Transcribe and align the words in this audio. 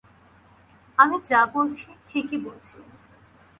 আমি 0.97 1.17
যা 1.29 1.41
বলছি, 1.53 1.87
ঠিকই 2.07 2.37
বলছি। 2.37 2.75